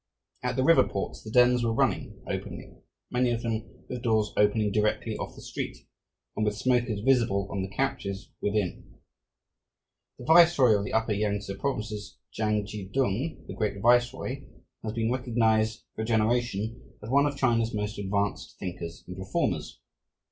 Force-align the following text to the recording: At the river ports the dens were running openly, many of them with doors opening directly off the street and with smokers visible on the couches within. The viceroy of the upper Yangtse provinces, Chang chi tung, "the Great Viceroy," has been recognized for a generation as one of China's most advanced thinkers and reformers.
At 0.41 0.55
the 0.55 0.63
river 0.63 0.83
ports 0.83 1.21
the 1.21 1.29
dens 1.29 1.63
were 1.63 1.75
running 1.75 2.23
openly, 2.25 2.73
many 3.11 3.29
of 3.29 3.43
them 3.43 3.85
with 3.87 4.01
doors 4.01 4.33
opening 4.35 4.71
directly 4.71 5.15
off 5.15 5.35
the 5.35 5.43
street 5.43 5.77
and 6.35 6.43
with 6.43 6.57
smokers 6.57 7.01
visible 7.01 7.47
on 7.51 7.61
the 7.61 7.69
couches 7.69 8.31
within. 8.41 8.97
The 10.17 10.25
viceroy 10.25 10.75
of 10.75 10.85
the 10.85 10.93
upper 10.93 11.11
Yangtse 11.13 11.53
provinces, 11.59 12.17
Chang 12.31 12.65
chi 12.65 12.89
tung, 12.91 13.45
"the 13.47 13.53
Great 13.53 13.79
Viceroy," 13.79 14.43
has 14.81 14.93
been 14.93 15.11
recognized 15.11 15.83
for 15.93 16.01
a 16.01 16.03
generation 16.05 16.95
as 17.03 17.11
one 17.11 17.27
of 17.27 17.37
China's 17.37 17.71
most 17.71 17.99
advanced 17.99 18.57
thinkers 18.57 19.03
and 19.05 19.19
reformers. 19.19 19.81